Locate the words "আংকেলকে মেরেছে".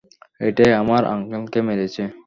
1.13-2.03